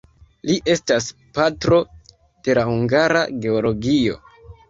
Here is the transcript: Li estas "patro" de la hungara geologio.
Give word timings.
Li 0.49 0.53
estas 0.75 1.09
"patro" 1.37 1.77
de 2.47 2.57
la 2.59 2.63
hungara 2.71 3.23
geologio. 3.47 4.19